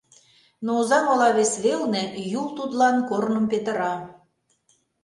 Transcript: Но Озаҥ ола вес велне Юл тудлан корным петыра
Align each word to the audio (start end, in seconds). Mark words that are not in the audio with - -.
Но 0.65 0.71
Озаҥ 0.81 1.03
ола 1.13 1.29
вес 1.37 1.53
велне 1.63 2.03
Юл 2.41 2.47
тудлан 2.57 2.95
корным 3.09 3.45
петыра 3.51 3.93